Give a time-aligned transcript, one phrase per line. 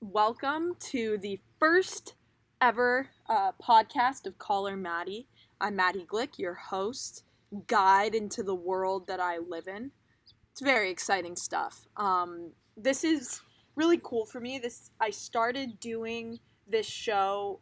[0.00, 2.14] welcome to the first
[2.60, 5.26] ever uh, podcast of Caller Maddie.
[5.60, 7.24] I'm Maddie Glick, your host,
[7.66, 9.92] guide into the world that I live in.
[10.52, 11.86] It's very exciting stuff.
[11.96, 13.40] Um, this is
[13.74, 14.58] really cool for me.
[14.58, 17.60] This I started doing this show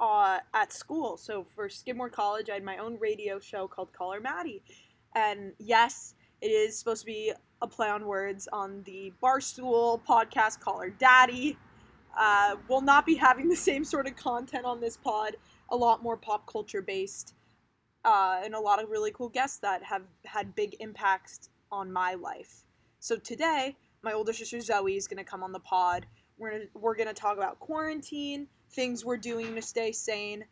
[0.00, 1.16] uh, at school.
[1.16, 4.62] So for Skidmore College, I had my own radio show called Caller Maddie,
[5.14, 7.32] and yes, it is supposed to be
[7.62, 11.56] a play on words on the Barstool podcast Call Her Daddy.
[12.18, 15.36] Uh, we'll not be having the same sort of content on this pod.
[15.70, 17.34] A lot more pop culture based,
[18.04, 22.14] uh, and a lot of really cool guests that have had big impacts on my
[22.14, 22.64] life.
[22.98, 26.06] So today, my older sister Zoe is gonna come on the pod.
[26.38, 30.44] We're gonna we're gonna talk about quarantine, things we're doing to stay sane.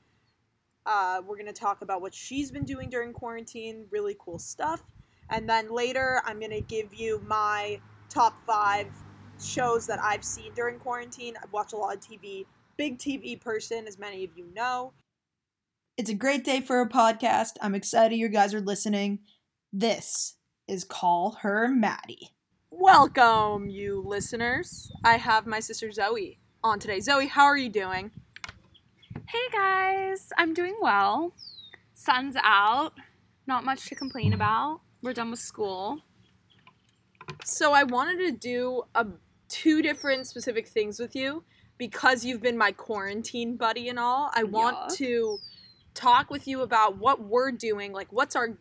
[0.87, 4.83] Uh, we're gonna talk about what she's been doing during quarantine, really cool stuff.
[5.31, 8.89] And then later, I'm gonna give you my top five
[9.41, 11.35] shows that I've seen during quarantine.
[11.43, 12.47] I've watched a lot of TV.
[12.77, 14.93] Big TV person, as many of you know.
[15.97, 17.53] It's a great day for a podcast.
[17.61, 19.21] I'm excited you guys are listening.
[19.73, 20.35] This
[20.67, 22.31] is Call Her Maddie.
[22.71, 24.91] Welcome, you listeners.
[25.05, 27.01] I have my sister Zoe on today.
[27.01, 28.11] Zoe, how are you doing?
[29.27, 31.35] Hey guys, I'm doing well.
[31.95, 32.95] Sun's out.
[33.47, 34.81] Not much to complain about.
[35.03, 36.01] We're done with school.
[37.45, 39.07] So I wanted to do a
[39.49, 41.45] two different specific things with you
[41.79, 44.31] because you've been my quarantine buddy and all.
[44.35, 44.97] I want Yeah.
[45.07, 45.39] to
[45.95, 48.59] talk with you about what we're doing, like what's our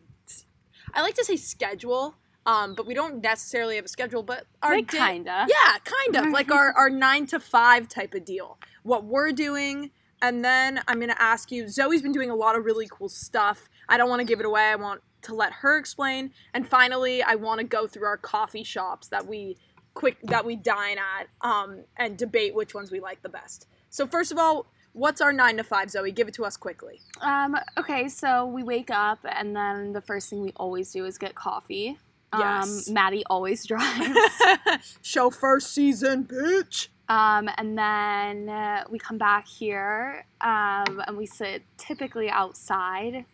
[0.92, 4.74] I like to say schedule, um, but we don't necessarily have a schedule, but our
[4.76, 5.46] like day- kinda.
[5.48, 8.58] Yeah, kind of like our our nine to five type of deal.
[8.82, 9.90] What we're doing,
[10.22, 11.68] and then I'm gonna ask you.
[11.68, 13.68] Zoe's been doing a lot of really cool stuff.
[13.88, 14.62] I don't want to give it away.
[14.64, 16.32] I want to let her explain.
[16.54, 19.56] And finally, I want to go through our coffee shops that we
[19.94, 23.66] quick that we dine at, um, and debate which ones we like the best.
[23.90, 26.12] So first of all, what's our nine to five, Zoe?
[26.12, 27.00] Give it to us quickly.
[27.20, 31.18] Um, okay, so we wake up and then the first thing we always do is
[31.18, 31.98] get coffee.
[32.32, 32.86] Yes.
[32.88, 34.18] Um, Maddie always drives.
[35.02, 36.88] Show first season, bitch.
[37.08, 43.24] um, and then uh, we come back here um, and we sit typically outside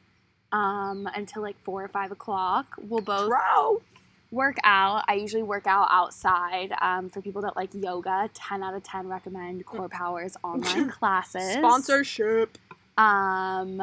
[0.56, 2.77] um, until like four or five o'clock.
[2.89, 3.83] We'll both Bro.
[4.31, 5.05] work out.
[5.09, 6.72] I usually work out outside.
[6.81, 11.55] Um, for people that like yoga, 10 out of 10 recommend CorePower's online classes.
[11.55, 12.59] Sponsorship.
[12.97, 13.81] Um,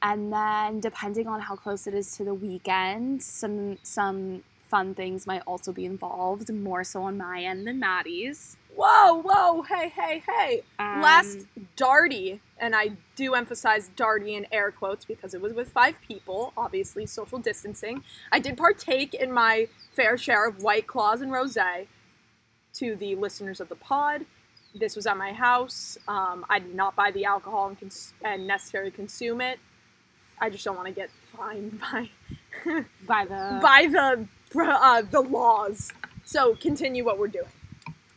[0.00, 5.26] and then depending on how close it is to the weekend, some some fun things
[5.26, 8.56] might also be involved, more so on my end than Maddie's.
[8.76, 10.62] Whoa, whoa, hey, hey, hey.
[10.78, 11.38] Um, Last
[11.76, 16.52] Darty, and I do emphasize Darty in air quotes because it was with five people,
[16.56, 18.02] obviously social distancing.
[18.32, 21.86] I did partake in my fair share of White Claws and Rosé
[22.74, 24.26] to the listeners of the pod.
[24.74, 25.98] This was at my house.
[26.06, 29.58] Um, I did not buy the alcohol and, cons- and necessarily consume it.
[30.40, 32.10] I just don't want to get fined by
[33.06, 34.28] by the by the
[34.60, 35.92] uh, the laws.
[36.24, 37.48] So continue what we're doing.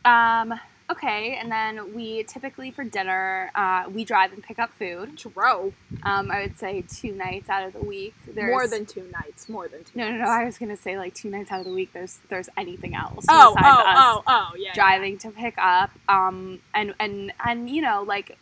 [0.04, 0.60] um
[0.90, 5.16] okay, and then we typically for dinner uh, we drive and pick up food.
[5.18, 5.72] True.
[6.02, 8.14] Um, I would say two nights out of the week.
[8.26, 9.48] There's, more than two nights.
[9.48, 9.98] More than two.
[9.98, 10.30] no, no, no.
[10.30, 11.92] I was gonna say like two nights out of the week.
[11.92, 13.96] There's there's anything else Oh, besides oh, us.
[13.98, 14.72] oh, oh, yeah.
[14.74, 18.36] driving to pick up um and and and you know like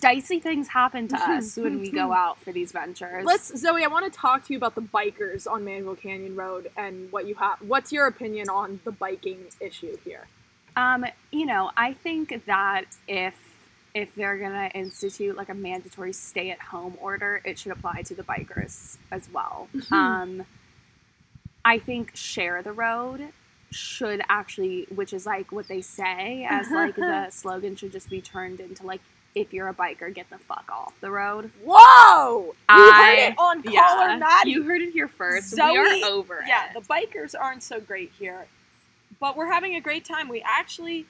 [0.00, 3.84] dicey things happen to us when we go out for these ventures Let's Zoe.
[3.84, 7.26] I want to talk to you about the bikers on Mandeville Canyon Road and what
[7.26, 7.58] you have.
[7.60, 10.26] What's your opinion on the biking issue here?
[10.78, 13.34] Um you know i think that if
[13.94, 18.14] if they're gonna institute like a mandatory stay at home order it should apply to
[18.14, 20.44] the bikers as well um
[21.64, 23.28] i think share the road
[23.70, 28.20] should actually which is like what they say as like the slogan should just be
[28.20, 29.00] turned into like
[29.34, 32.44] if you're a biker get the fuck off the road Whoa!
[32.46, 34.50] You I- heard it on Caller Maddie.
[34.52, 35.50] You heard it here first.
[35.50, 36.74] Zoe- we are over yeah, it.
[36.74, 38.46] the bikers aren't so great here,
[39.20, 40.28] but we're having a great time.
[40.28, 41.06] We actually,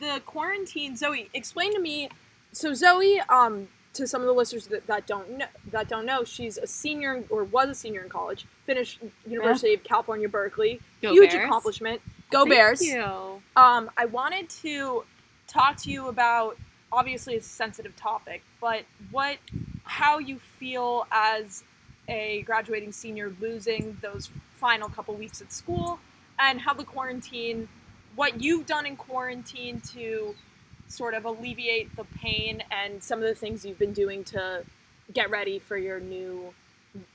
[0.00, 0.96] the quarantine.
[0.96, 2.08] Zoe, explain to me.
[2.52, 6.24] So Zoe, um, to some of the listeners that, that don't know, that don't know,
[6.24, 8.46] she's a senior or was a senior in college.
[8.66, 10.80] Finished University of California, Berkeley.
[11.02, 11.44] Go Huge Bears.
[11.44, 12.00] accomplishment.
[12.30, 12.82] Go Thank Bears.
[12.82, 13.02] you.
[13.56, 15.04] Um, I wanted to
[15.48, 16.56] talk to you about
[16.92, 19.38] obviously it's a sensitive topic, but what
[19.84, 21.64] how you feel as
[22.08, 25.98] a graduating senior losing those final couple weeks at school
[26.40, 27.68] and how the quarantine
[28.16, 30.34] what you've done in quarantine to
[30.88, 34.64] sort of alleviate the pain and some of the things you've been doing to
[35.12, 36.52] get ready for your new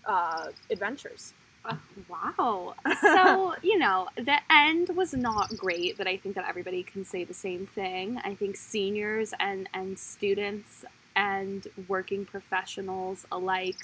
[0.05, 1.33] uh, adventures.
[2.07, 2.75] Wow.
[3.01, 7.23] So, you know, the end was not great, but I think that everybody can say
[7.23, 8.19] the same thing.
[8.23, 10.85] I think seniors and, and students
[11.15, 13.77] and working professionals alike,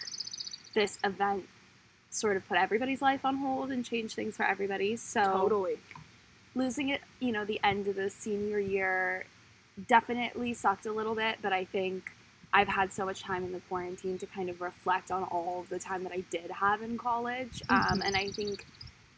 [0.73, 1.45] this event
[2.11, 4.95] sort of put everybody's life on hold and change things for everybody.
[4.95, 5.77] So, Totally.
[6.53, 9.25] losing it, you know, the end of the senior year
[9.87, 12.11] definitely sucked a little bit, but I think
[12.53, 15.69] I've had so much time in the quarantine to kind of reflect on all of
[15.69, 17.63] the time that I did have in college.
[17.69, 18.65] Um, and I think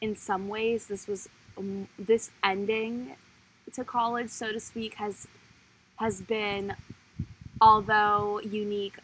[0.01, 3.15] in some ways this was um, this ending
[3.73, 5.27] to college, so to speak, has
[5.97, 6.75] has been
[7.61, 8.97] although unique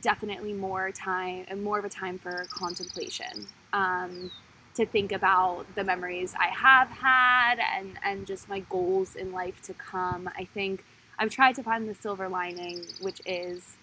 [0.00, 4.30] definitely more time and more of a time for contemplation um,
[4.74, 9.60] to think about the memories I have had and and just my goals in life
[9.62, 10.28] to come.
[10.36, 10.84] I think
[11.18, 13.76] I've tried to find the silver lining, which is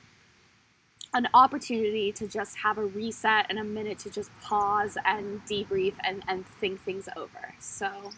[1.14, 5.94] an opportunity to just have a reset and a minute to just pause and debrief
[6.04, 7.54] and, and think things over.
[7.60, 8.14] So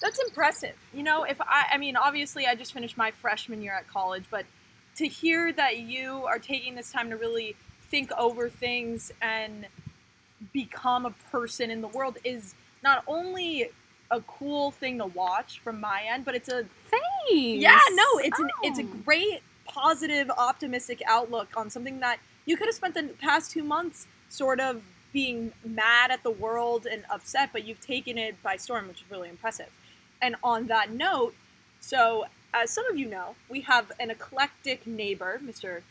[0.00, 0.76] That's impressive.
[0.92, 4.24] You know, if I, I mean, obviously, I just finished my freshman year at college,
[4.30, 4.46] but
[4.98, 7.56] to hear that you are taking this time to really
[7.90, 9.66] think over things and
[10.52, 13.70] become a person in the world is not only
[14.10, 17.02] a cool thing to watch from my end, but it's a thanks.
[17.32, 19.02] yeah, no, it's an it's a Oh.
[19.04, 24.06] great, positive, optimistic outlook on something that you could have spent the past two months
[24.30, 28.88] sort of being mad at the world and upset, but you've taken it by storm,
[28.88, 29.70] which is really impressive.
[30.22, 31.34] And on that note,
[31.80, 35.82] so as some of you know, we have an eclectic neighbor, Mr.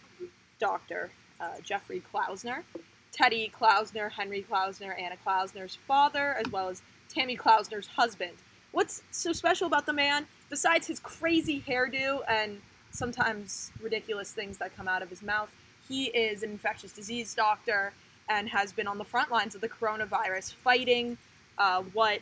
[0.59, 1.12] Dr.
[1.39, 2.63] Uh, Jeffrey Klausner,
[3.12, 8.33] Teddy Klausner, Henry Klausner, Anna Klausner's father, as well as Tammy Klausner's husband.
[8.71, 12.62] What's so special about the man, besides his crazy hairdo and
[12.92, 15.54] sometimes ridiculous things that come out of his mouth?
[15.88, 17.94] He is an infectious disease doctor
[18.30, 21.18] and has been on the front lines of the coronavirus fighting
[21.57, 22.19] uh, what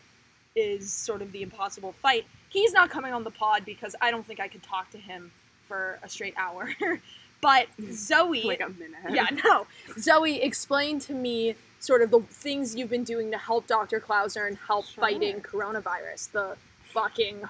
[0.56, 2.26] is sort of the impossible fight.
[2.56, 5.32] He's not coming on the pod because I don't think I could talk to him
[5.68, 6.70] for a straight hour.
[7.42, 9.00] but Zoe, like a minute.
[9.12, 9.68] yeah, no.
[10.00, 14.00] Zoe, explain to me sort of the things you've been doing to help Dr.
[14.00, 15.02] Klausner and help Sure.
[15.02, 16.56] fighting coronavirus, the
[16.94, 17.44] fucking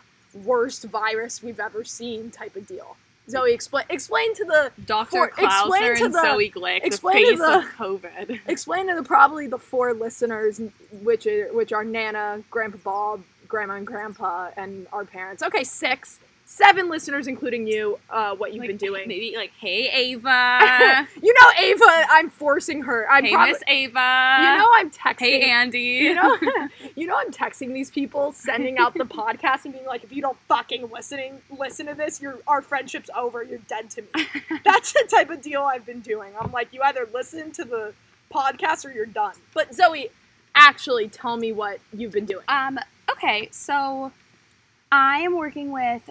[0.43, 2.97] worst virus we've ever seen type of deal.
[3.29, 7.39] Zoe, explain explain to the explain Klausner to and the- Zoe Glick, the to face
[7.39, 8.39] the- of COVID.
[8.47, 10.59] explain to the probably the four listeners,
[10.91, 15.41] which are, which are Nana, Grandpa Bob, Grandma and Grandpa, and our parents.
[15.43, 17.99] Okay, six, seven listeners, including you.
[18.09, 19.07] Uh, what you've Like, been doing?
[19.07, 22.05] Maybe like, hey Ava, you know, Ava.
[22.09, 23.07] I'm forcing her.
[23.09, 23.53] I'm hey probably.
[23.53, 25.19] Miss Ava, You know, I'm texting.
[25.19, 25.79] hey Andy.
[25.79, 26.37] You know,
[26.95, 30.21] you know, I'm texting these people, sending out the podcast, and being like, "If you
[30.21, 33.41] don't fucking listening, listen to this, your our friendship's over.
[33.43, 34.25] You're dead to me."
[34.63, 36.33] That's the type of deal I've been doing.
[36.39, 37.93] I'm like, you either listen to the
[38.33, 39.33] podcast or you're done.
[39.53, 40.09] But Zoe,
[40.55, 42.43] actually, tell me what you've been doing.
[42.47, 42.79] Um,
[43.11, 44.11] okay, so
[44.91, 46.09] I am working with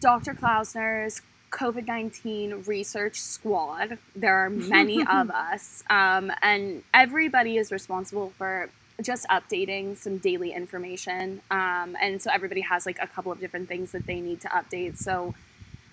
[0.00, 0.34] Dr.
[0.34, 3.98] Klausner's COVID 19 research squad.
[4.16, 8.70] There are many of us, um, and everybody is responsible for
[9.00, 11.40] just updating some daily information.
[11.50, 14.48] Um, and so everybody has like a couple of different things that they need to
[14.48, 14.98] update.
[14.98, 15.34] So,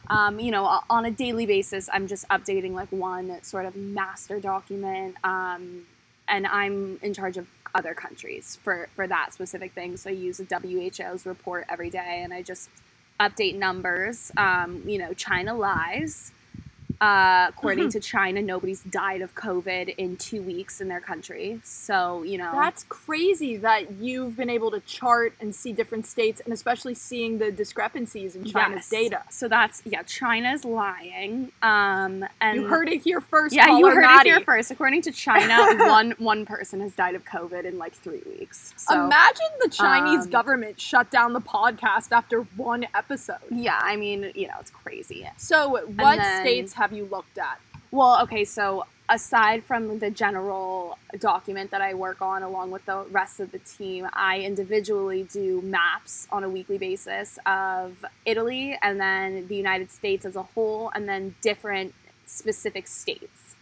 [0.09, 4.39] um, you know, on a daily basis, I'm just updating like one sort of master
[4.39, 5.15] document.
[5.23, 5.85] Um,
[6.27, 9.97] and I'm in charge of other countries for, for that specific thing.
[9.97, 12.69] So I use the WHO's report every day and I just
[13.19, 14.31] update numbers.
[14.37, 16.31] Um, you know, China lies.
[17.01, 21.59] Uh, according to China, nobody's died of COVID in two weeks in their country.
[21.63, 22.51] So, you know.
[22.53, 27.37] That's crazy that you've been able to chart and see different states, and especially seeing
[27.37, 28.89] the discrepancies in China's Yes.
[28.89, 29.23] data.
[29.29, 31.51] So that's, yeah, China's lying.
[31.61, 33.55] Um, and You heard it here first.
[33.55, 34.69] Yeah, you heard it here first.
[34.69, 35.55] According to China,
[35.89, 38.73] one one person has died of COVID in like three weeks.
[38.75, 43.37] So Imagine the Chinese um, government shut down the podcast after one episode.
[43.49, 45.29] yeah, I mean, you know, it's crazy.
[45.37, 47.59] So, what then- states have you looked at?
[47.91, 53.05] Well, okay, so aside from the general document that I work on along with the
[53.09, 58.99] rest of the team, I individually do maps on a weekly basis of Italy and
[58.99, 63.55] then the United States as a whole, and then different specific states.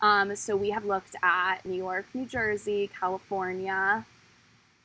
[0.00, 4.06] Um, so we have looked at New York, New Jersey, California,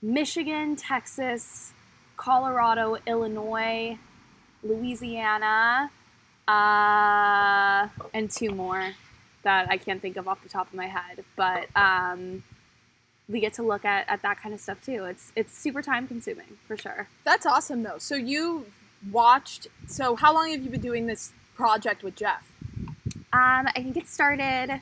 [0.01, 1.73] Michigan, Texas,
[2.17, 3.97] Colorado, Illinois,
[4.63, 5.91] Louisiana,
[6.49, 8.91] uh, and two more
[9.43, 11.23] that I can't think of off the top of my head.
[11.35, 12.43] But um,
[13.27, 15.05] we get to look at, at that kind of stuff too.
[15.05, 17.07] It's it's super time consuming for sure.
[17.23, 17.97] That's awesome, though.
[17.99, 18.65] So, you
[19.11, 19.67] watched.
[19.87, 22.51] So, how long have you been doing this project with Jeff?
[23.31, 24.81] Um, I think it started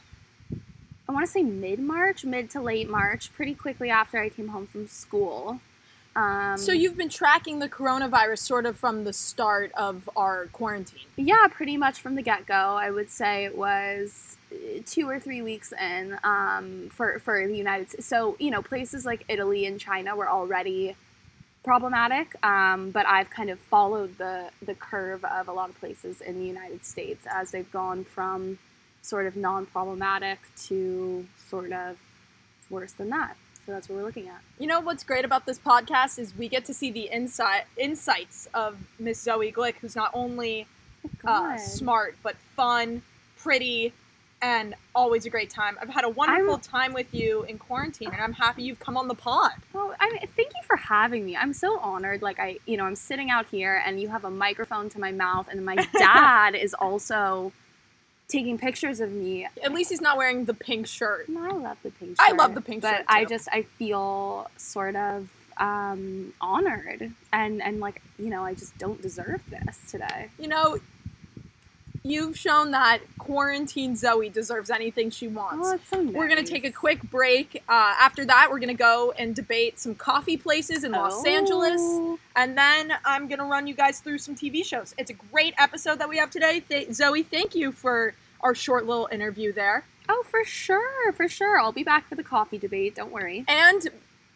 [1.09, 4.49] I want to say mid March, mid to late March, pretty quickly after I came
[4.49, 5.61] home from school.
[6.17, 11.05] Um, So you've been tracking the coronavirus sort of from the start of our quarantine.
[11.15, 12.53] Yeah, pretty much from the get go.
[12.55, 17.55] I would say it was uh, two or three weeks in um, for for the
[17.55, 18.07] United States.
[18.07, 20.95] So you know, places like Italy and China were already
[21.63, 26.19] problematic, um, but I've kind of followed the the curve of a lot of places
[26.21, 28.57] in the United States as they've gone from
[29.03, 31.97] sort of non-problematic to sort of
[32.69, 33.37] worse than that.
[33.67, 34.39] So that's what we're looking at.
[34.59, 38.47] You know what's great about this podcast is we get to see the insight insights
[38.53, 40.67] of Miss Zoe Glick, who's not only
[41.25, 43.01] uh, smart but fun,
[43.37, 43.91] pretty,
[44.41, 45.77] and always a great time.
[45.81, 48.95] I've had a wonderful I'm- time with you in quarantine, and I'm happy you've come
[48.95, 49.51] on the pod.
[49.75, 51.35] Oh, I mean, thank you for having me.
[51.35, 52.21] I'm so honored.
[52.21, 55.11] Like I, you know, I'm sitting out here and you have a microphone to my
[55.11, 57.51] mouth, and my dad is also
[58.27, 59.47] taking pictures of me.
[59.63, 61.27] At least he's not wearing the pink shirt.
[61.27, 62.11] And I love the pink.
[62.11, 62.19] Shirt.
[62.19, 67.11] I love the pink but shirt, But I just I feel sort of um, honored
[67.33, 70.29] and and like you know I just don't deserve this today.
[70.37, 70.77] You know,
[72.03, 75.67] you've shown that quarantine Zoe deserves anything she wants.
[75.71, 76.13] Oh, so nice.
[76.13, 77.63] We're gonna take a quick break.
[77.67, 82.19] Uh, after that, we're gonna go and debate some coffee places in Los Angeles, Oh.
[82.37, 84.95] And then I'm gonna run you guys through some TV shows.
[84.97, 86.61] It's a great episode that we have today.
[86.61, 89.83] Th- Zoe, thank you for our short little interview there.
[90.07, 91.59] Oh, for sure, for sure.
[91.59, 92.95] I'll be back for the coffee debate.
[92.95, 93.43] Don't worry.
[93.47, 93.85] And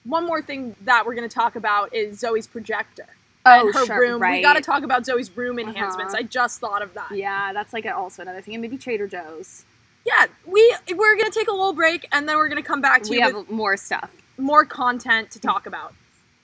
[0.03, 3.05] one more thing that we're gonna talk about is Zoe's projector
[3.45, 4.21] Oh, and her sure, room.
[4.21, 4.33] right.
[4.37, 6.13] We gotta talk about Zoe's room enhancements.
[6.13, 6.21] Uh-huh.
[6.21, 7.11] I just thought of that.
[7.11, 9.63] Yeah, that's like also another thing, and maybe Trader Joe's.
[10.05, 13.09] Yeah, we we're gonna take a little break and then we're gonna come back to
[13.11, 14.09] We you have with more stuff.
[14.39, 15.93] more content to talk about.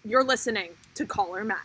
[0.06, 1.62] You're listening to call her Maddie.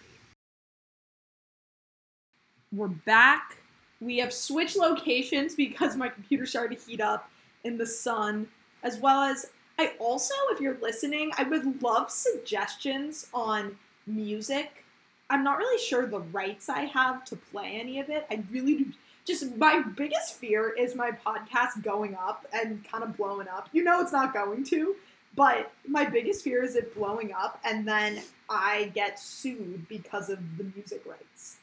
[2.71, 3.59] We're back.
[4.01, 7.31] We have switched locations because my computer started to heat up
[7.65, 8.49] in the sun,
[8.83, 9.47] as well as
[9.79, 14.85] I also, if you're listening, I would love suggestions on music.
[15.31, 18.27] I'm not really sure the rights I have to play any of it.
[18.31, 18.93] I really do.
[19.25, 23.69] Just my biggest fear is my podcast going up and kind of blowing up.
[23.73, 24.97] You know, it's not going to,
[25.35, 28.21] but my biggest fear is it blowing up and then
[28.51, 31.57] I get sued because of the music rights.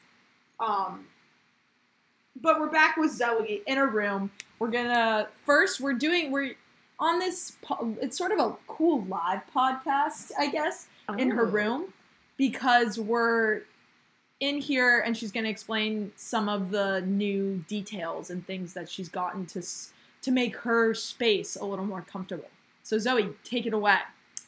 [0.58, 1.06] Um,
[2.40, 4.30] but we're back with Zoe in a room.
[4.58, 6.54] We're gonna first we're doing we're
[6.98, 7.56] on this.
[7.62, 10.86] po- It's sort of a cool live podcast, I guess,
[11.18, 11.50] in her Oh.
[11.50, 11.92] room
[12.36, 13.62] because we're
[14.40, 19.08] in here and she's gonna explain some of the new details and things that she's
[19.08, 19.62] gotten to
[20.22, 22.48] to make her space a little more comfortable.
[22.90, 23.98] So Zoe, take it away.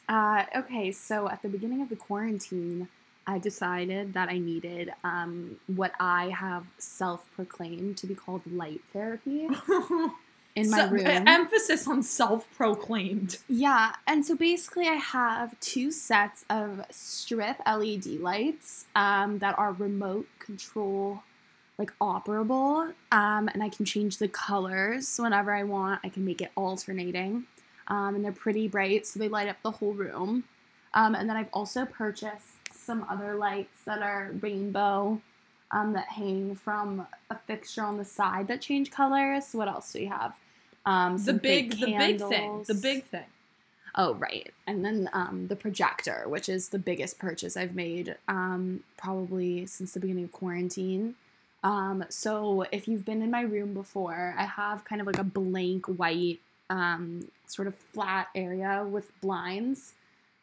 [0.09, 2.89] Uh, okay, so at the beginning of the quarantine,
[3.25, 9.45] I decided that I needed um, what I have self-proclaimed to be called light therapy
[10.57, 11.05] in my So- room.
[11.25, 13.37] Emphasis on self-proclaimed.
[13.47, 19.71] Yeah, and so basically, I have two sets of strip LED lights um, that are
[19.71, 21.23] remote control,
[21.77, 26.01] like operable, um, and I can change the colors whenever I want.
[26.03, 27.45] I can make it alternating,
[27.87, 30.43] um, and they're pretty bright, so they light up the whole room.
[30.93, 35.21] Um, and then I've also purchased some other lights that are rainbow.
[35.71, 39.53] Um, that hang from a fixture on the side that change colors.
[39.53, 40.35] What else do we have?
[40.85, 42.63] Um, The some big, the big thing.
[42.67, 43.25] The big thing.
[43.95, 44.53] Oh, right.
[44.67, 49.93] And then um, the projector, which is the biggest purchase I've made um, probably since
[49.93, 51.15] the beginning of quarantine.
[51.63, 55.23] Um, so if you've been in my room before, I have kind of like a
[55.23, 56.39] blank white
[56.73, 59.93] um, sort of flat area with blinds.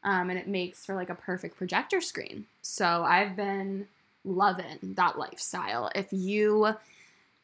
[0.03, 2.47] Um, and it makes for like a perfect projector screen.
[2.63, 3.89] So I've been
[4.25, 5.91] loving that lifestyle.
[5.95, 6.75] If you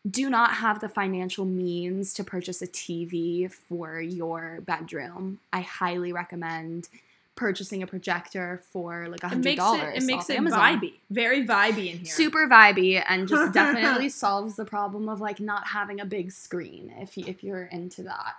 [0.09, 6.13] do not have the financial means to purchase a TV for your bedroom, I highly
[6.13, 6.89] recommend
[7.35, 9.97] purchasing a projector for like a hundred dollars.
[9.97, 10.03] it.
[10.03, 10.59] It makes it Amazon.
[10.59, 10.95] vibey.
[11.11, 12.07] Very vibey in here.
[12.07, 16.95] Super vibey and just definitely solves the problem of like not having a big screen
[16.99, 18.37] if you, if you're into that.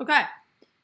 [0.00, 0.22] Okay.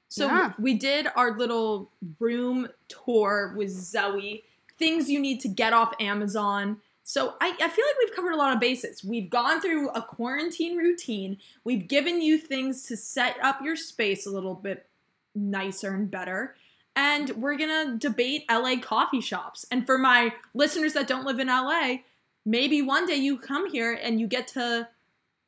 [0.08, 0.52] So Yeah.
[0.58, 4.44] we did our little room tour with Zoe.
[4.78, 6.80] Things you need to get off Amazon.
[7.02, 9.04] So I, I feel like we've covered a lot of bases.
[9.04, 11.38] We've gone through a quarantine routine.
[11.64, 14.86] We've given you things to set up your space a little bit
[15.34, 16.56] nicer and better.
[16.96, 19.64] And we're gonna debate LA coffee shops.
[19.70, 21.98] And for my listeners that don't live in LA,
[22.44, 24.88] maybe one day you come here and you get to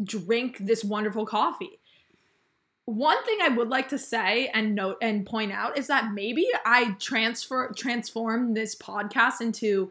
[0.03, 1.79] drink this wonderful coffee.
[2.87, 6.49] One thing I would like to say and note and point out is that maybe
[6.67, 9.91] I transfer transform this podcast into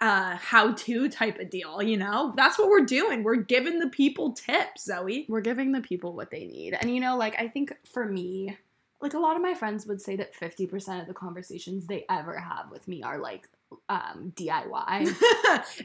[0.00, 2.32] uh how to type of deal, you know?
[2.36, 3.24] That's what we're doing.
[3.24, 5.26] We're giving the people tips, Zoe.
[5.28, 6.74] We're giving the people what they need.
[6.80, 8.56] And you know, like I think for me,
[9.00, 12.38] like a lot of my friends would say that 50% of the conversations they ever
[12.38, 13.48] have with me are like
[13.88, 15.16] um DIY.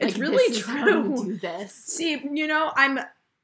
[0.00, 1.24] Like, really this is how you true.
[1.24, 1.74] do this.
[1.74, 3.00] See, you know, I'm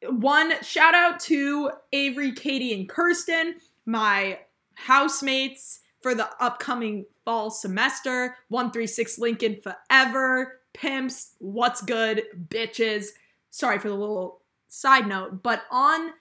[0.09, 4.38] one shout out to Avery, Katie, and Kirsten, my
[4.75, 8.37] housemates for the upcoming fall semester.
[8.49, 10.61] 136 Lincoln forever.
[10.73, 13.09] Pimps, what's good, bitches.
[13.50, 16.12] Sorry for the little side note, but on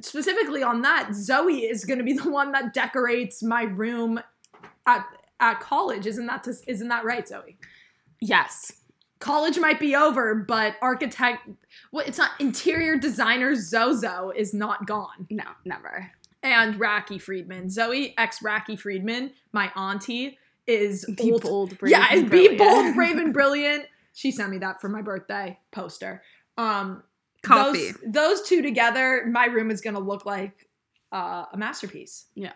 [0.00, 4.20] specifically on that, Zoe is going to be the one that decorates my room
[4.86, 5.06] at
[5.40, 6.06] at college.
[6.06, 7.58] Isn't that isn't that right, Zoe?
[8.20, 8.72] Yes.
[9.18, 11.48] College might be over, but architect,
[11.92, 15.26] well, it's not interior designer Zozo is not gone.
[15.30, 16.10] No, never.
[16.42, 22.06] And Racky Friedman, Zoe ex Racky Friedman, my auntie, is Be old- bold, brave, yeah,
[22.10, 22.58] and be brilliant.
[22.58, 23.86] bold, brave, and brilliant.
[24.12, 26.22] She sent me that for my birthday poster.
[26.56, 27.02] Um,
[27.42, 27.92] Coffee.
[27.92, 30.68] Those, those two together, my room is gonna look like
[31.12, 32.26] uh, a masterpiece.
[32.34, 32.52] Yeah.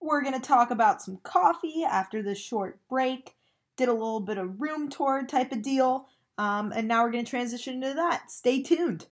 [0.00, 3.34] We're going to talk about some coffee after this short break.
[3.78, 6.08] Did a little bit of room tour type of deal.
[6.36, 8.30] Um, and now we're going to transition into that.
[8.30, 9.06] Stay tuned.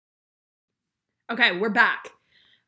[1.31, 2.11] Okay, we're back.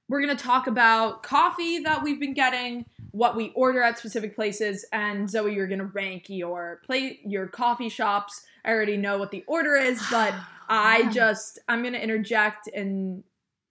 [0.09, 4.35] We're going to talk about coffee that we've been getting, what we order at specific
[4.35, 8.41] places, and Zoe, you're going to rank your plate, your coffee shops.
[8.65, 10.33] I already know what the order is, but
[10.67, 13.23] I just I'm going to interject and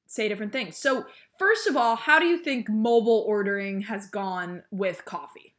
[0.06, 0.76] say different things.
[0.76, 1.06] So,
[1.38, 5.54] first of all, how do you think mobile ordering has gone with coffee?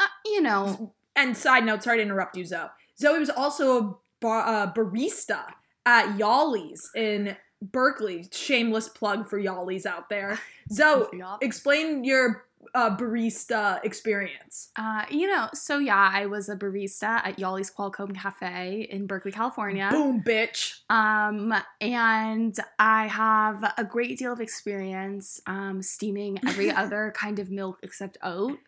[0.00, 2.68] Uh, you know, And side note, sorry to interrupt you, Zoe.
[2.98, 5.44] Zoe was also a bar, uh, barista
[5.84, 8.28] at Yali's in Berkeley.
[8.30, 10.38] Shameless plug for Yali's out there.
[10.72, 11.06] Zoe,
[11.40, 12.44] explain your
[12.74, 14.70] uh, barista experience.
[14.76, 19.32] Uh, you know, so yeah, I was a barista at Yali's Qualcomm Cafe in Berkeley,
[19.32, 19.88] California.
[19.90, 20.80] Boom, bitch.
[20.88, 27.50] Um, and I have a great deal of experience um, steaming every other kind of
[27.50, 28.58] milk except oat.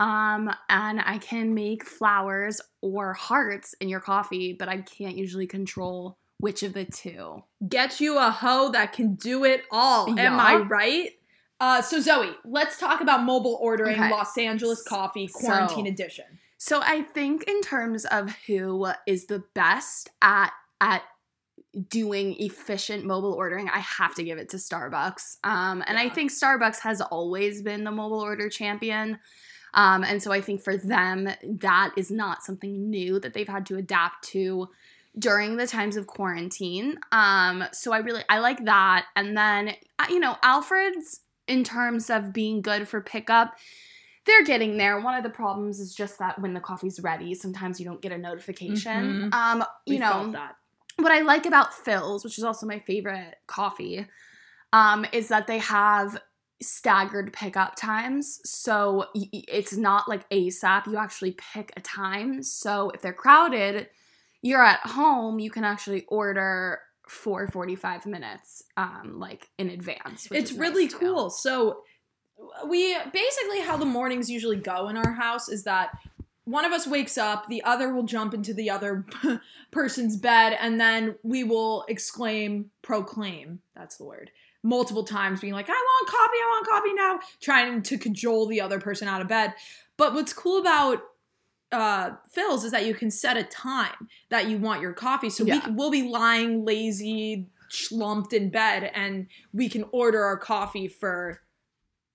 [0.00, 5.46] Um, and I can make flowers or hearts in your coffee, but I can't usually
[5.46, 7.44] control which of the two.
[7.68, 10.18] Get you a hoe that can do it all.
[10.18, 11.10] Am I right?
[11.60, 14.10] Uh, so Zoe, let's talk about mobile ordering Okay.
[14.10, 16.24] Los Angeles coffee quarantine So- edition.
[16.56, 21.02] So I think in terms of who is the best at at
[21.88, 25.36] doing efficient mobile ordering, I have to give it to Starbucks.
[25.44, 29.18] Um, and I think Starbucks has always been the mobile order champion.
[29.74, 33.66] Um, and so I think for them, that is not something new that they've had
[33.66, 34.68] to adapt to
[35.18, 36.98] during the times of quarantine.
[37.12, 39.06] Um, so I really I like that.
[39.16, 43.56] And then uh, you know, Alfred's in terms of being good for pickup,
[44.24, 45.00] they're getting there.
[45.00, 48.12] One of the problems is just that when the coffee's ready, sometimes you don't get
[48.12, 49.30] a notification.
[49.30, 49.34] Mhm.
[49.34, 50.56] Um, We you know, that.
[50.96, 54.06] what I like about Philz, which is also my favorite coffee,
[54.72, 56.20] um, is that they have
[56.62, 58.40] staggered pickup times.
[58.44, 60.86] So it's not like ASAP.
[60.86, 62.42] You actually pick a time.
[62.42, 63.88] So if they're crowded,
[64.42, 70.28] you're at home, you can actually order for 45 minutes, um, like in advance.
[70.30, 70.98] it's really nice, too.
[70.98, 71.30] cool.
[71.30, 71.82] So
[72.66, 75.90] we basically how the mornings usually go in our house is that
[76.44, 79.04] one of us wakes up, the other will jump into the other
[79.70, 84.30] person's bed, and then we will exclaim, proclaim, that's the word,
[84.62, 88.60] multiple times, being like, I want coffee, I want coffee now, trying to cajole the
[88.60, 89.54] other person out of bed.
[89.96, 91.02] But what's cool about
[91.72, 95.30] uh Philz is that you can set a time that you want your coffee.
[95.30, 95.66] So Yeah.
[95.68, 101.42] we we'll be lying lazy, slumped in bed, and we can order our coffee for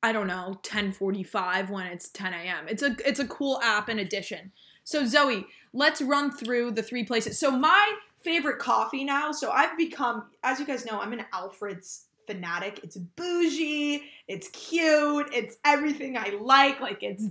[0.03, 2.67] I don't know, 1045 when it's 10 a.m.
[2.67, 4.51] It's a it's a cool app in addition.
[4.83, 7.39] So Zoe, let's run through the three places.
[7.39, 12.05] So my favorite coffee now, so I've become, as you guys know, I'm an Alfred's
[12.27, 12.79] fanatic.
[12.83, 16.79] It's bougie, it's cute, it's everything I like.
[16.79, 17.25] Like it's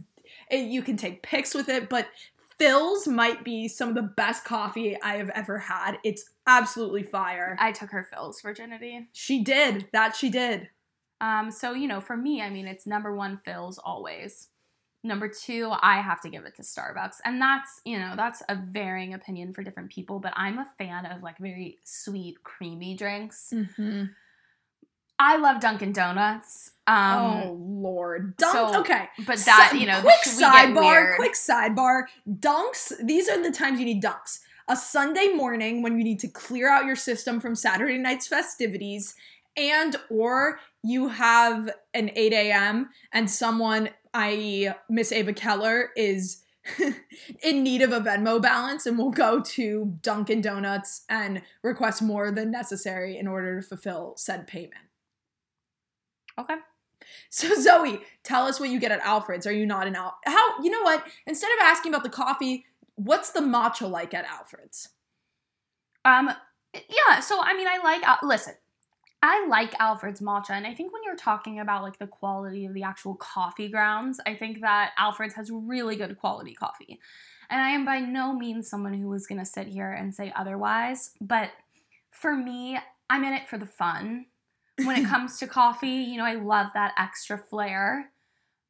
[0.51, 2.09] it, you can take pics with it, but
[2.61, 5.99] Philz might be some of the best coffee I have ever had.
[6.05, 7.57] It's absolutely fire.
[7.59, 9.09] I took her Philz virginity.
[9.13, 9.89] She did.
[9.93, 10.69] That she did.
[11.21, 14.49] Um, so you know, for me, I mean, it's number one Philz always.
[15.03, 18.57] Number two, I have to give it to Starbucks, and that's you know that's a
[18.57, 20.19] varying opinion for different people.
[20.19, 23.53] But I'm a fan of like very sweet, creamy drinks.
[23.53, 24.05] Mm-hmm.
[25.19, 26.73] I love Dunkin' Donuts.
[26.87, 28.53] Um, oh Lord, Dunk.
[28.53, 31.17] so- okay, but that you know, quick sidebar.
[31.17, 32.05] Quick sidebar.
[32.29, 32.93] Dunks.
[33.05, 34.41] These are the times you need dunks.
[34.69, 39.15] A Sunday morning when you need to clear out your system from Saturday night's festivities,
[39.57, 42.91] and or you have an 8 a.m.
[43.13, 46.43] and someone, i.e., Miss Ava Keller, is
[47.43, 52.31] in need of a Venmo balance and will go to Dunkin' Donuts and request more
[52.31, 54.75] than necessary in order to fulfill said payment.
[56.39, 56.57] Okay.
[57.31, 59.47] So Zoe, tell us what you get at Alfred's.
[59.47, 60.17] Are you not an Al?
[60.25, 61.05] How you know what?
[61.27, 64.91] Instead of asking about the coffee, what's the matcha like at Alfred's?
[66.05, 66.31] Um,
[66.75, 67.21] yeah.
[67.21, 68.07] So I mean, I like.
[68.07, 68.55] Uh, listen,
[69.23, 72.75] I like Alfred's matcha, and I think when you're talking about like the quality of
[72.75, 77.01] the actual coffee grounds, I think that Alfred's has really good quality coffee.
[77.51, 81.13] And I am by no means someone who is gonna sit here and say otherwise,
[81.21, 81.51] but
[82.11, 82.79] for me,
[83.11, 84.27] I'm in it for the fun.
[84.83, 88.11] When it comes to coffee, you know, I love that extra flair.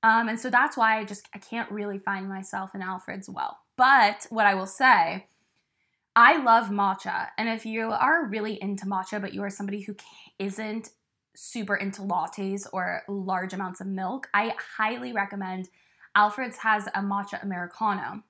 [0.02, 3.58] Um, and so that's why I just I can't really find myself in Alfred's well.
[3.76, 5.26] But what I will say
[6.16, 7.28] I love matcha.
[7.38, 9.96] And if you are really into matcha, but you are somebody who
[10.38, 10.90] isn't
[11.34, 15.68] super into lattes or large amounts of milk, I highly recommend
[16.14, 18.22] Alfred's has a matcha Americano.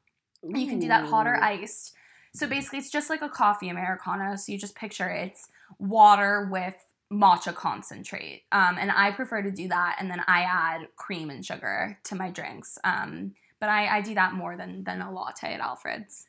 [0.45, 0.59] Ooh.
[0.59, 1.93] You can do that hot or iced.
[2.33, 4.35] So basically, it's just like a coffee Americano.
[4.37, 6.75] So you just picture it's water with
[7.13, 8.43] matcha concentrate.
[8.53, 9.97] Um, and I prefer to do that.
[9.99, 12.79] And then I add cream and sugar to my drinks.
[12.85, 16.27] Um, but I, I do that more than, than a latte at Alfred's.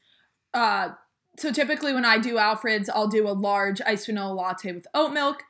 [0.53, 0.89] Uh,
[1.37, 5.11] so typically when I do Alfred's, I'll do a large iced vanilla latte with oat
[5.11, 5.43] milk.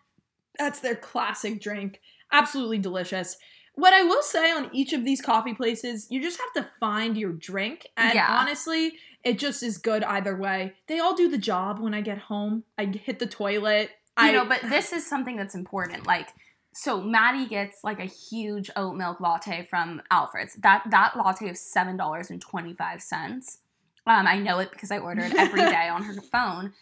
[0.58, 2.02] That's their classic drink.
[2.32, 3.38] Absolutely delicious.
[3.76, 7.18] What I will say on each of these coffee places, you just have to find
[7.18, 7.88] your drink.
[7.98, 8.38] And yeah.
[8.40, 10.74] honestly, it just is good either way.
[10.88, 12.64] They all do the job when I get home.
[12.78, 13.90] I hit the toilet.
[14.18, 16.08] You I, know, but this is something that's important.
[16.08, 16.30] Like,
[16.74, 20.56] so Maddie gets like a huge oat milk latte from Alfred's.
[20.56, 23.60] That that latte is seven dollars and twenty five cents.
[24.08, 26.74] Um, I know it because I order it every day on her phone.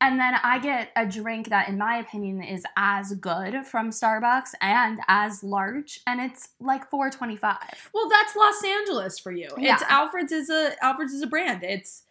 [0.00, 4.50] And then I get a drink that, in my opinion, is as good from Starbucks
[4.60, 7.90] and as large, and it's like four twenty five.
[7.94, 9.48] Well, that's Los Angeles for you.
[9.56, 9.74] Yeah.
[9.74, 11.62] It's Alfred's is a Alfred's is a brand.
[11.62, 12.02] It's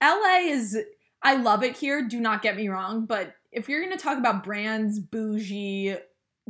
[0.00, 0.48] L.A.
[0.48, 0.76] is.
[1.22, 2.06] I love it here.
[2.06, 5.96] Do not get me wrong, but if you're gonna talk about brands, bougie,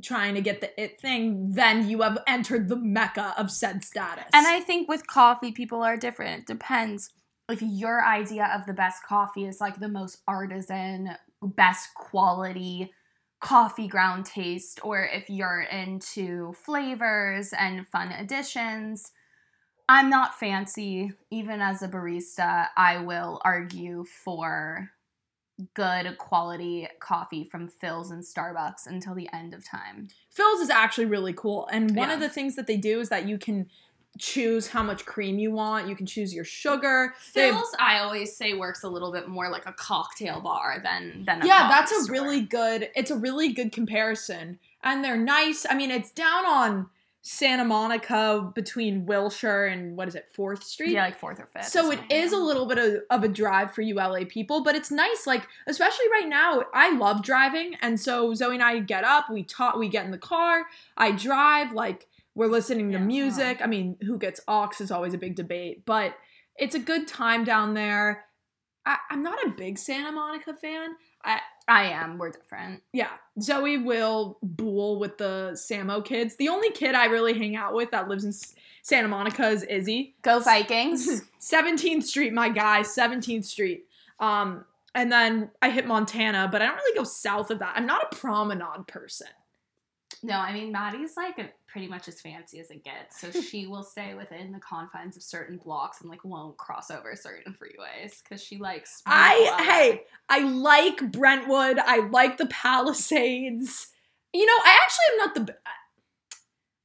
[0.02, 4.24] trying to get the it thing, then you have entered the mecca of said status.
[4.32, 6.42] And I think with coffee, people are different.
[6.42, 7.10] It depends
[7.48, 12.92] if your idea of the best coffee is like the most artisan, best quality
[13.40, 19.12] coffee ground taste, or if you're into flavors and fun additions.
[19.90, 21.12] I'm not fancy.
[21.32, 24.88] Even as a barista, I will argue for
[25.74, 30.06] good quality coffee from Philz and Starbucks until the end of time.
[30.32, 31.66] Philz is actually really cool.
[31.72, 32.14] And one yeah.
[32.14, 33.68] of the things that they do is that you can
[34.16, 35.88] choose how much cream you want.
[35.88, 37.14] You can choose your sugar.
[37.34, 41.44] Philz, I always say, works a little bit more like a cocktail bar than than
[41.44, 41.66] yeah.
[41.68, 42.12] that's a store.
[42.12, 42.90] really good.
[42.94, 45.66] It's a really good comparison, and they're nice.
[45.68, 46.90] I mean, it's down on
[47.22, 50.92] Santa Monica between Wilshire and what is it, Fourth Street?
[50.92, 51.68] Yeah, like Fourth or Fifth.
[51.68, 54.74] So it is a little bit of, of a drive for you LA people, but
[54.74, 55.26] it's nice.
[55.26, 59.42] Like especially right now, I love driving, and so Zoe and I get up, we
[59.42, 60.64] talk, we get in the car,
[60.96, 63.60] I drive, like we're listening to yeah, music.
[63.62, 66.14] I mean, who gets aux is always a big debate, but
[66.56, 68.24] it's a good time down there.
[68.86, 70.96] I, am not a big Santa Monica fan.
[71.22, 72.18] I I am.
[72.18, 72.82] We're different.
[72.92, 73.10] Yeah.
[73.40, 76.34] Zoe will bool with the Samo kids.
[76.34, 78.32] The only kid I really hang out with that lives in
[78.82, 80.16] Santa Monica is Izzy.
[80.22, 81.22] Go Vikings.
[81.40, 82.80] 17th Street, my guy.
[82.80, 83.84] 17th Street.
[84.18, 84.64] Um,
[84.96, 87.74] and then I hit Montana, but I don't really go south of that.
[87.76, 89.28] I'm not a promenade person.
[90.24, 93.66] No, I mean Maddie's like a, pretty much as fancy as it gets, so she
[93.68, 98.22] will stay within the confines of certain blocks and like won't cross over certain freeways
[98.22, 99.02] because she likes.
[99.06, 101.78] I hey, I like Brentwood.
[101.78, 103.88] I like the Palisades.
[104.32, 105.56] You know, I actually am not the.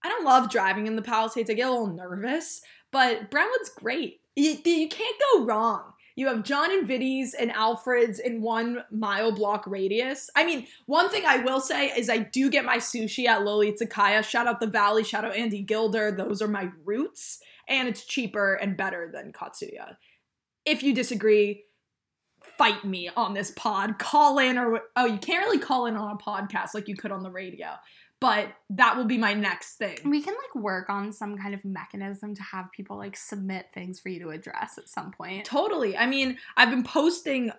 [0.04, 1.50] I don't love driving in the Palisades.
[1.50, 4.21] I get a little nervous, but Brentwood's great.
[4.36, 5.93] You, you can't go wrong.
[6.15, 10.30] You have Jon and Vinny's and Alfred's in one mile block radius.
[10.36, 13.73] I mean, one thing I will say is I do get my sushi at Loli
[13.73, 14.23] Izakaya.
[14.23, 16.12] Shout out the Valley, shout out Andy Gilder.
[16.12, 17.39] Those are my roots.
[17.67, 19.97] And it's cheaper and better than Katsuya.
[20.65, 21.63] If you disagree,
[22.58, 23.99] fight me on this pod.
[23.99, 27.12] Call in or oh, you can't really call in on a podcast like you could
[27.12, 27.71] on the radio
[28.21, 29.97] but that will be my next thing.
[30.06, 33.99] We can like work on some kind of mechanism to have people like submit things
[33.99, 35.45] for you to address at some point.
[35.45, 35.97] Totally.
[35.97, 37.51] I mean, I've been posting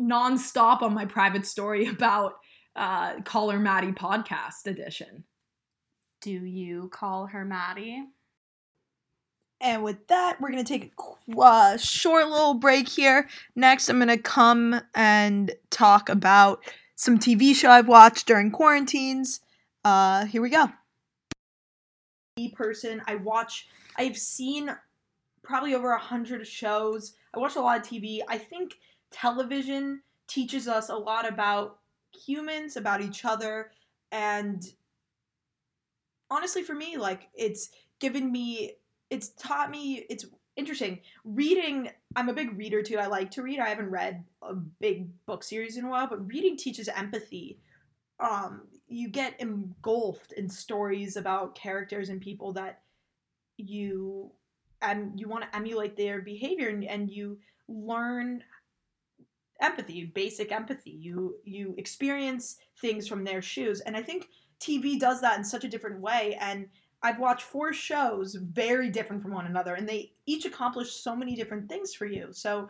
[0.00, 2.34] nonstop on my private story about
[2.76, 5.24] uh, Call Her Maddie podcast edition.
[6.20, 8.04] Do you call her Maddie?
[9.60, 10.92] And with that, we're going to take
[11.34, 13.26] a uh, short little break here.
[13.54, 16.62] Next, I'm going to come and talk about
[16.94, 19.40] some TV show I've watched during quarantines
[19.86, 20.68] uh, here we go.
[22.54, 23.68] Person, I watch.
[23.96, 24.68] I've seen
[25.44, 27.14] probably over a hundred shows.
[27.32, 28.18] I watch a lot of TV.
[28.28, 28.74] I think
[29.12, 31.78] television teaches us a lot about
[32.12, 33.70] humans, about each other,
[34.10, 34.60] and
[36.30, 37.70] honestly, for me, like it's
[38.00, 38.72] given me,
[39.10, 40.98] it's taught me, it's interesting.
[41.24, 42.98] Reading, I'm a big reader too.
[42.98, 43.60] I like to read.
[43.60, 47.60] I haven't read a big book series in a while, but reading teaches empathy.
[48.18, 52.82] Um, you get engulfed in stories about characters and people that
[53.56, 54.30] you
[54.82, 58.42] and you want to emulate their behavior and, and you learn
[59.60, 60.90] empathy basic empathy.
[60.90, 63.80] You you experience things from their shoes.
[63.80, 64.28] And i think
[64.60, 66.36] tv does that in such a different way.
[66.40, 66.68] And
[67.02, 71.34] i've watched four shows very different from one another and they each accomplish so many
[71.34, 72.28] different things for you.
[72.32, 72.68] So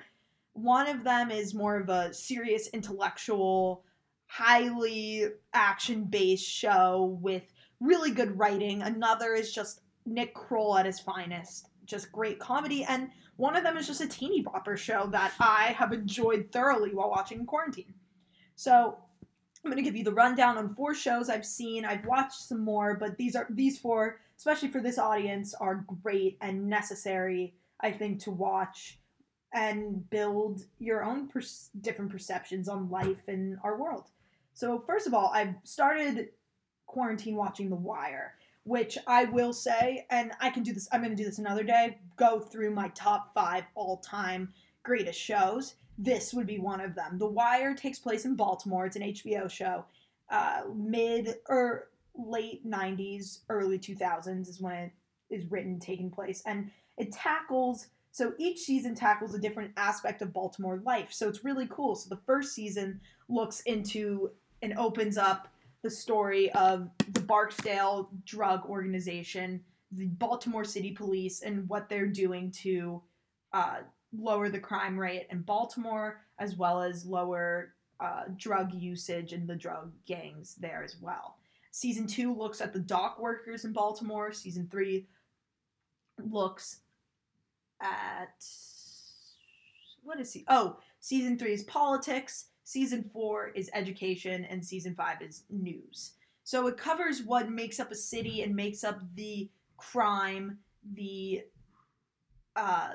[0.54, 3.84] one of them is more of a serious intellectual
[4.26, 7.42] highly action based show with
[7.80, 13.10] really good writing another is just nick kroll at his finest just great comedy and
[13.36, 17.10] one of them is just a teeny bopper show that I have enjoyed thoroughly while
[17.10, 17.92] watching in quarantine.
[18.54, 18.96] So
[19.64, 21.84] I'm going to give you the rundown on four shows I've seen.
[21.84, 26.38] I've watched some more, but these are these four, especially for this audience, are great
[26.40, 27.54] and necessary.
[27.80, 28.98] I think to watch
[29.52, 31.28] and build your own
[31.80, 34.10] different perceptions on life and our world.
[34.56, 36.30] So first of all, I've started
[36.86, 38.34] quarantine watching The Wire
[38.66, 41.62] which I will say, and I can do this, I'm going to do this another
[41.62, 45.76] day, go through my top five all time greatest shows.
[45.98, 47.16] This would be one of them.
[47.16, 48.86] The Wire takes place in Baltimore.
[48.86, 49.84] It's an HBO show.
[50.30, 54.92] Uh, mid or late 90s, early 2000s is when it
[55.30, 56.42] is written, taking place.
[56.44, 61.12] And it tackles, so each season tackles a different aspect of Baltimore life.
[61.12, 61.94] So it's really cool.
[61.94, 65.48] So the first season looks into and opens up
[65.82, 72.50] the story of the Barksdale drug organization, the Baltimore City Police, and what they're doing
[72.62, 73.02] to
[73.52, 73.78] uh,
[74.12, 79.54] lower the crime rate in Baltimore, as well as lower uh, drug usage and the
[79.54, 81.38] drug gangs there as well.
[81.70, 84.32] Season two looks at the dock workers in Baltimore.
[84.32, 85.06] Season three
[86.18, 86.80] looks
[87.80, 88.44] at
[90.02, 90.44] what is he?
[90.48, 96.14] Oh, season three is politics season four is education, and season five is news.
[96.42, 100.58] So it covers what makes up a city and makes up the crime,
[100.94, 101.44] the
[102.56, 102.94] uh,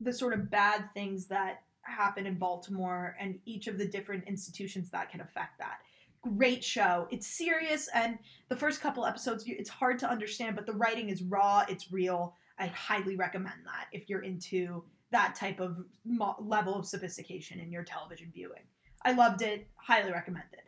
[0.00, 4.90] the sort of bad things that happen in Baltimore, and each of the different institutions
[4.90, 5.78] that can affect that.
[6.22, 7.08] Great show.
[7.10, 8.16] It's serious, and
[8.48, 11.64] the first couple episodes, it's hard to understand, but the writing is raw.
[11.68, 12.36] It's real.
[12.60, 17.70] I highly recommend that if you're into that type of mo- level of sophistication in
[17.70, 18.62] your television viewing.
[19.04, 20.62] I loved it, highly recommended.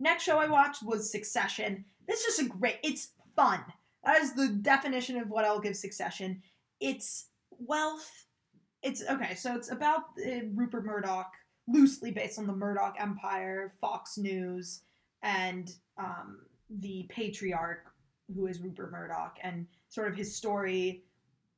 [0.00, 1.84] Next show I watched was Succession.
[2.08, 3.60] This is just a great, it's fun.
[4.04, 6.42] That is the definition of what I'll give Succession.
[6.80, 8.26] It's wealth.
[8.82, 11.32] It's okay, so it's about uh, Rupert Murdoch,
[11.68, 14.80] loosely based on the Murdoch Empire, Fox News,
[15.22, 17.84] and um, the patriarch
[18.34, 21.04] who is Rupert Murdoch, and sort of his story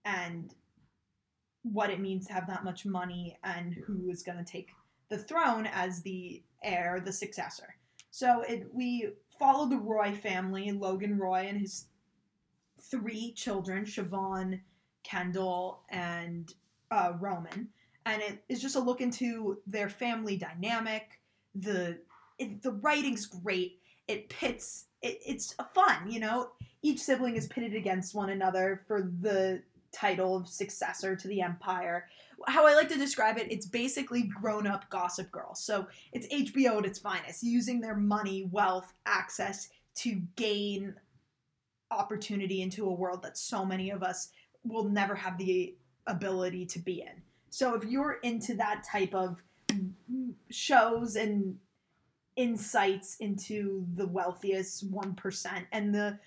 [0.05, 0.55] and
[1.65, 4.71] what it means to have that much money and who is going to take
[5.09, 7.75] the throne as the heir, the successor.
[8.11, 11.87] So it, we follow the Roy family, Logan Roy and his
[12.81, 14.61] three children, Siobhan,
[15.03, 16.53] Kendall, and
[16.91, 17.69] uh, Roman.
[18.07, 21.21] And it is just a look into their family dynamic.
[21.55, 21.99] The
[22.39, 23.81] it, the writing's great.
[24.09, 24.87] It pits.
[25.03, 26.51] It, it's fun, you know.
[26.83, 29.63] Each sibling is pitted against one another for the
[29.95, 32.09] title of successor to the empire.
[32.47, 35.55] How I like to describe it, it's basically grown up Gossip Girl.
[35.55, 40.95] So it's HBO at its finest, using their money, wealth, access to gain
[41.91, 44.31] opportunity into a world that so many of us
[44.65, 45.75] will never have the
[46.07, 47.23] ability to be in.
[47.51, 49.41] So if you're into that type of
[50.51, 51.57] shows and
[52.37, 56.19] insights into the wealthiest 1% and the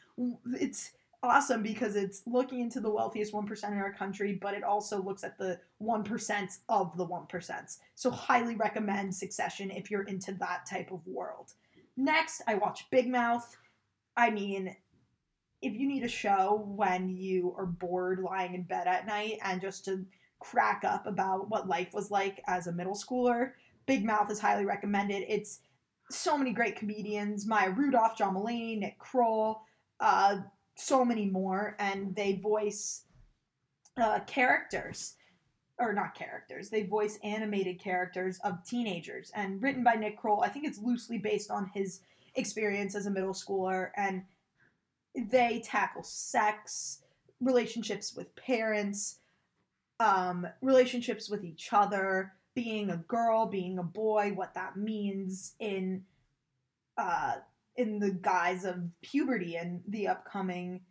[0.53, 0.91] it's
[1.27, 5.23] awesome because it's looking into the wealthiest 1% in our country, but it also looks
[5.23, 7.77] at the 1% of the 1%.
[7.95, 11.53] So, highly recommend Succession if you're into that type of world.
[11.97, 13.55] Next, I watch Big Mouth.
[14.15, 14.75] I mean,
[15.61, 19.59] if you need a show when you are bored lying in bed at night and
[19.59, 20.05] just to
[20.39, 23.51] crack up about what life was like as a middle schooler,
[23.85, 25.23] Big Mouth is highly recommended.
[25.27, 25.59] It's
[26.09, 29.61] so many great comedians Maya Rudolph, John Mulaney, Nick Kroll.
[29.99, 30.37] Uh,
[30.77, 33.03] so many more, and they voice
[34.01, 35.15] uh, characters,
[35.79, 36.69] or not characters.
[36.69, 40.43] They voice animated characters of teenagers, and written by Nick Kroll.
[40.43, 42.01] I think it's loosely based on his
[42.35, 44.23] experience as a middle schooler, and
[45.15, 47.01] they tackle sex,
[47.41, 49.17] relationships with parents,
[49.99, 56.03] um, relationships with each other, being a girl, being a boy, what that means in
[56.97, 57.35] uh,
[57.77, 60.81] in the guise of puberty and the upcoming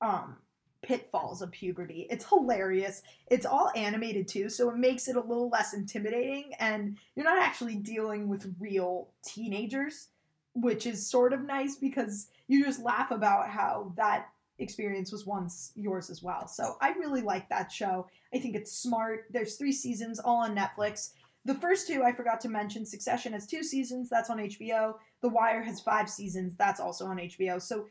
[0.00, 0.36] um,
[0.82, 2.06] pitfalls of puberty.
[2.10, 3.02] It's hilarious.
[3.30, 7.42] It's all animated too, so it makes it a little less intimidating, and you're not
[7.42, 10.08] actually dealing with real teenagers,
[10.54, 15.72] which is sort of nice because you just laugh about how that experience was once
[15.74, 16.46] yours as well.
[16.46, 18.06] So I really like that show.
[18.32, 19.26] I think it's smart.
[19.30, 21.10] There's three seasons, all on Netflix.
[21.46, 22.84] The first two I forgot to mention.
[22.84, 24.96] Succession has two seasons, that's on HBO.
[25.20, 27.62] The Wire has five seasons, that's also on HBO.
[27.62, 27.86] So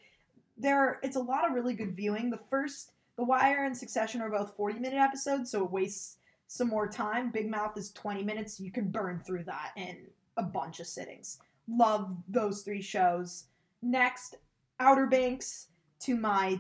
[0.58, 2.30] there, it's a lot of really good viewing.
[2.30, 6.68] The first, The Wire and Succession are both 40 minute episodes, so it wastes some
[6.68, 7.32] more time.
[7.32, 8.60] Big Mouth is 20 minutes.
[8.60, 10.00] You can burn through that in
[10.36, 11.40] a bunch of sittings.
[11.70, 13.46] Love those three shows.
[13.82, 14.36] Next,
[14.82, 15.68] Outer Banks
[16.02, 16.60] to my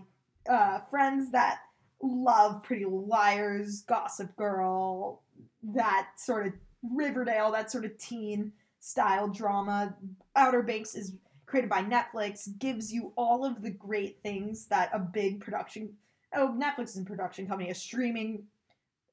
[0.49, 1.59] uh, friends that
[2.01, 5.23] love Pretty Liars, Gossip Girl,
[5.61, 6.53] that sort of
[6.93, 9.95] Riverdale, that sort of teen style drama.
[10.35, 11.13] Outer Banks is
[11.45, 15.93] created by Netflix, gives you all of the great things that a big production
[16.35, 18.43] oh Netflix is a production company, a streaming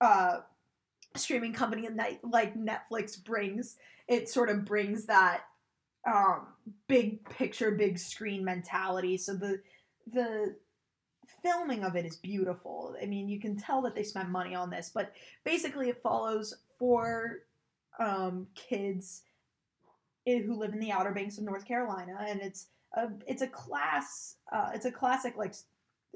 [0.01, 0.39] uh
[1.15, 1.89] streaming company
[2.23, 3.77] like Netflix brings.
[4.09, 5.43] It sort of brings that
[6.07, 6.49] um
[6.89, 9.17] big picture, big screen mentality.
[9.17, 9.61] So the
[10.13, 10.57] the
[11.43, 12.97] filming of it is beautiful.
[13.01, 15.13] I mean, you can tell that they spent money on this, but
[15.45, 17.41] basically it follows four
[17.99, 19.23] um, kids
[20.27, 24.37] who live in the Outer Banks of North Carolina, and it's a it's a class
[24.53, 25.55] uh, it's a classic like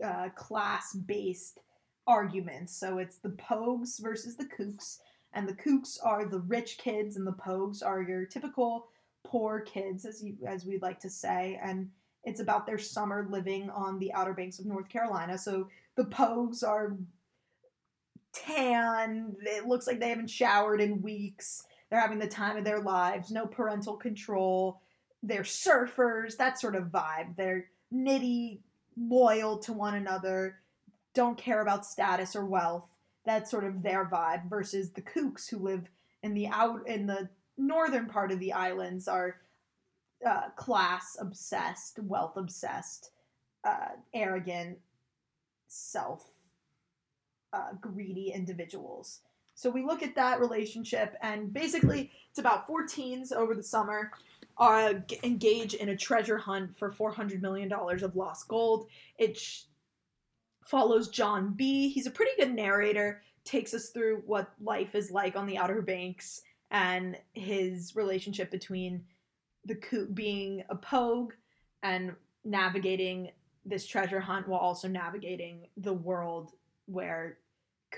[0.04, 1.60] uh, class based
[2.06, 2.70] argument.
[2.70, 4.98] So it's the Pogues versus the Kooks,
[5.32, 8.88] and the Kooks are the rich kids, and the Pogues are your typical
[9.24, 11.90] poor kids, as you as we'd like to say, and
[12.24, 15.38] it's about their summer living on the Outer Banks of North Carolina.
[15.38, 16.96] So the Pogues are
[18.36, 19.36] tan.
[19.40, 21.64] It looks like they haven't showered in weeks.
[21.90, 23.30] They're having the time of their lives.
[23.30, 24.80] No parental control.
[25.22, 26.36] They're surfers.
[26.36, 27.36] That sort of vibe.
[27.36, 28.60] They're nitty,
[28.96, 30.56] loyal to one another.
[31.14, 32.84] Don't care about status or wealth.
[33.24, 34.48] That's sort of their vibe.
[34.48, 35.88] Versus the Kooks who live
[36.22, 39.36] in the out in the northern part of the islands are
[40.26, 43.10] uh, class obsessed, wealth obsessed,
[43.64, 44.78] uh, arrogant,
[45.68, 46.24] self
[47.56, 49.20] uh, greedy individuals.
[49.54, 54.10] So we look at that relationship, and basically, it's about four teens over the summer
[54.58, 58.88] uh, engage in a treasure hunt for $400 million of lost gold.
[59.18, 59.62] It sh-
[60.64, 61.88] follows John B.
[61.88, 65.82] He's a pretty good narrator, takes us through what life is like on the Outer
[65.82, 69.04] Banks and his relationship between
[69.64, 71.32] the coop being a pogue
[71.82, 72.14] and
[72.44, 73.30] navigating
[73.64, 76.52] this treasure hunt while also navigating the world
[76.86, 77.38] where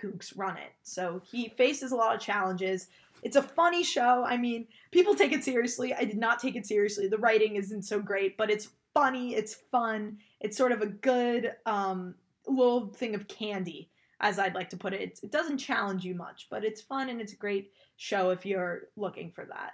[0.01, 0.73] kooks run it.
[0.83, 2.89] So he faces a lot of challenges.
[3.23, 4.25] It's a funny show.
[4.25, 5.95] I mean, people take it seriously.
[5.95, 7.09] I did not take it seriously.
[7.09, 10.19] The writing isn't so great, but it's funny, it's fun.
[10.41, 12.15] It's sort of a good um,
[12.47, 15.01] little thing of candy, as I'd like to put it.
[15.01, 18.47] It's, it doesn't challenge you much, but it's fun and it's a great show if
[18.47, 19.73] you're looking for that.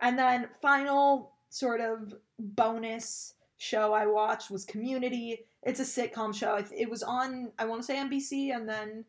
[0.00, 5.46] And then final sort of bonus show I watched was Community.
[5.62, 6.62] It's a sitcom show.
[6.76, 9.04] It was on I want to say NBC and then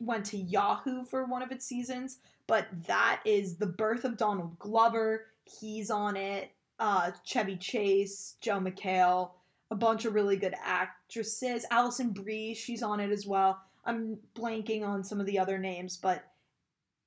[0.00, 4.58] went to Yahoo for one of its seasons, but that is the birth of Donald
[4.58, 5.26] Glover.
[5.44, 6.50] He's on it.
[6.78, 9.30] Uh, Chevy Chase, Joel McHale,
[9.70, 11.64] a bunch of really good actresses.
[11.70, 13.60] Alison Brie, she's on it as well.
[13.84, 16.24] I'm blanking on some of the other names, but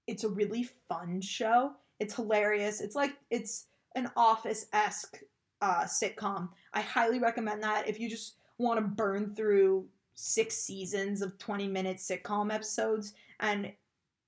[0.07, 1.73] it's a really fun show.
[1.99, 2.81] It's hilarious.
[2.81, 5.19] It's like it's an office esque
[5.61, 6.49] uh, sitcom.
[6.73, 9.85] I highly recommend that if you just want to burn through
[10.19, 13.71] six seasons of 20 minute sitcom episodes, and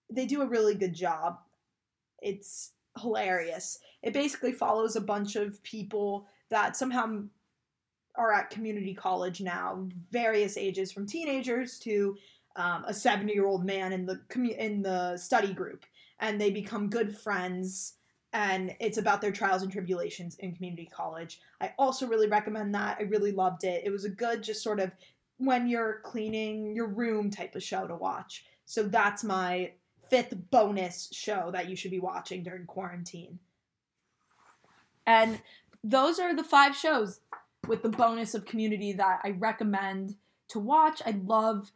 [0.09, 1.39] they do a really good job.
[2.21, 3.79] It's hilarious.
[4.03, 7.23] It basically follows a bunch of people that somehow
[8.15, 12.17] are at community college now, various ages, from teenagers to
[12.55, 15.85] um, a 70 year old man in the commu- in the study group,
[16.19, 17.93] and they become good friends
[18.33, 21.41] and it's about their trials and tribulations in community college.
[21.59, 22.97] I also really recommend that.
[22.99, 23.83] I really loved it.
[23.85, 24.91] It was a good, just sort of
[25.41, 28.45] when you're cleaning your room type of show to watch.
[28.65, 29.71] So that's my
[30.09, 33.39] fifth bonus show that you should be watching during quarantine.
[35.07, 35.41] And
[35.83, 37.21] those are the five shows
[37.67, 40.15] with the bonus of community that I recommend
[40.49, 41.01] to watch.
[41.05, 41.71] I love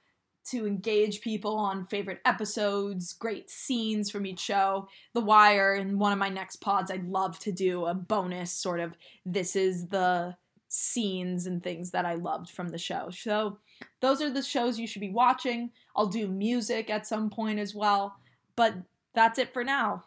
[0.51, 4.87] to engage people on favorite episodes, great scenes from each show.
[5.13, 8.79] The Wire, in one of my next pods, I'd love to do a bonus sort
[8.79, 8.93] of
[9.25, 10.35] this is the
[10.67, 13.09] scenes and things that I loved from the show.
[13.09, 13.57] So,
[14.01, 15.71] those are the shows you should be watching.
[15.95, 18.15] I'll do music at some point as well,
[18.55, 18.75] but
[19.13, 20.03] that's it for now.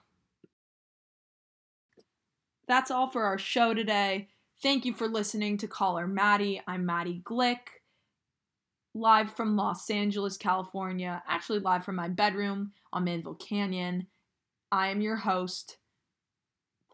[2.66, 4.28] That's all for our show today.
[4.62, 6.60] Thank you for listening to Call Her Maddie.
[6.66, 7.58] I'm Maddie Glick,
[8.92, 14.06] live from Los Angeles, California, actually, live from my bedroom on Mandeville Canyon.
[14.70, 15.78] I am your host.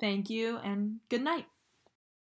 [0.01, 1.47] Thank you and good night.